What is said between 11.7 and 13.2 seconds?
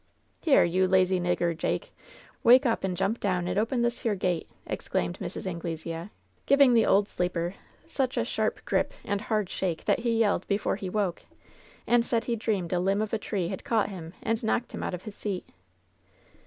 and said he dreamed a limb of a